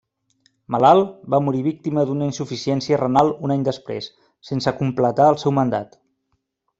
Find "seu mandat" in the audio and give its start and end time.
5.45-5.99